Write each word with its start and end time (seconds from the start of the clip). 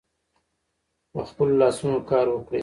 په 1.11 1.19
خپلو 1.29 1.53
لاسونو 1.61 1.99
کار 2.09 2.25
وکړئ. 2.31 2.59